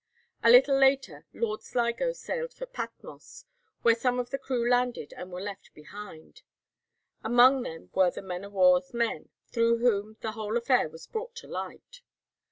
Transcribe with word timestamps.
A 0.43 0.49
little 0.49 0.75
later 0.79 1.27
Lord 1.31 1.61
Sligo 1.61 2.11
sailed 2.11 2.55
for 2.55 2.65
Patmos, 2.65 3.45
where 3.83 3.93
some 3.93 4.17
of 4.17 4.31
the 4.31 4.39
crew 4.39 4.67
landed 4.67 5.13
and 5.15 5.31
were 5.31 5.39
left 5.39 5.75
behind; 5.75 6.41
among 7.23 7.61
them 7.61 7.91
were 7.93 8.09
the 8.09 8.23
men 8.23 8.43
of 8.43 8.53
war's 8.53 8.95
men, 8.95 9.29
through 9.51 9.77
whom 9.77 10.17
the 10.21 10.31
whole 10.31 10.57
affair 10.57 10.89
was 10.89 11.05
brought 11.05 11.35
to 11.35 11.47
light. 11.47 12.01